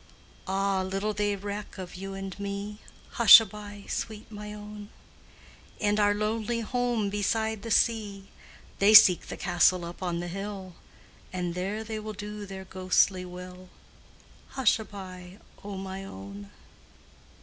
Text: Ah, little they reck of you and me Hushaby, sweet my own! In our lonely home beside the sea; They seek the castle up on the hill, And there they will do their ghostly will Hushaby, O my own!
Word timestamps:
Ah, 0.47 0.81
little 0.81 1.13
they 1.13 1.35
reck 1.35 1.77
of 1.77 1.93
you 1.93 2.15
and 2.15 2.39
me 2.39 2.79
Hushaby, 3.19 3.85
sweet 3.87 4.31
my 4.31 4.51
own! 4.51 4.89
In 5.77 5.99
our 5.99 6.15
lonely 6.15 6.61
home 6.61 7.11
beside 7.11 7.61
the 7.61 7.69
sea; 7.69 8.27
They 8.79 8.95
seek 8.95 9.27
the 9.27 9.37
castle 9.37 9.85
up 9.85 10.01
on 10.01 10.19
the 10.19 10.27
hill, 10.27 10.73
And 11.31 11.53
there 11.53 11.83
they 11.83 11.99
will 11.99 12.13
do 12.13 12.47
their 12.47 12.65
ghostly 12.65 13.25
will 13.25 13.69
Hushaby, 14.55 15.37
O 15.63 15.77
my 15.77 16.03
own! 16.03 16.49